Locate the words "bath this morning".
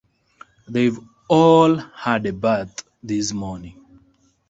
2.33-3.85